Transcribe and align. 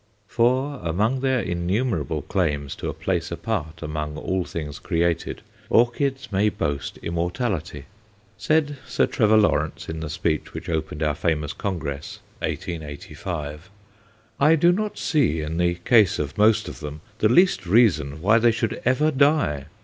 For 0.27 0.79
among 0.81 1.19
their 1.19 1.41
innumerable 1.41 2.23
claims 2.23 2.73
to 2.77 2.89
a 2.89 2.93
place 2.95 3.31
apart 3.31 3.83
among 3.83 4.17
all 4.17 4.43
things 4.43 4.79
created, 4.79 5.43
orchids 5.69 6.31
may 6.31 6.49
boast 6.49 6.97
immortality. 7.03 7.85
Said 8.35 8.77
Sir 8.87 9.05
Trevor 9.05 9.37
Lawrence, 9.37 9.89
in 9.89 9.99
the 9.99 10.09
speech 10.09 10.55
which 10.55 10.69
opened 10.69 11.03
our 11.03 11.13
famous 11.13 11.53
Congress, 11.53 12.17
1885: 12.39 13.69
"I 14.39 14.55
do 14.55 14.71
not 14.71 14.97
see, 14.97 15.39
in 15.41 15.59
the 15.59 15.75
case 15.75 16.17
of 16.17 16.35
most 16.35 16.67
of 16.67 16.79
them, 16.79 17.01
the 17.19 17.29
least 17.29 17.67
reason 17.67 18.23
why 18.23 18.39
they 18.39 18.49
should 18.51 18.81
ever 18.83 19.11
die. 19.11 19.65